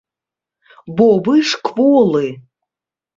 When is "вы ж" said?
1.27-1.59